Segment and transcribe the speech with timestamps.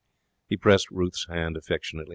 [0.47, 2.09] He pressed Ruth's hand affectionately.